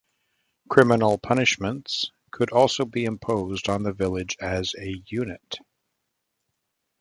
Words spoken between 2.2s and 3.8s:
could also be imposed